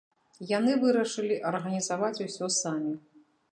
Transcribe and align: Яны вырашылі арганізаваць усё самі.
Яны 0.51 0.71
вырашылі 0.83 1.37
арганізаваць 1.51 2.23
усё 2.27 2.51
самі. 2.61 2.99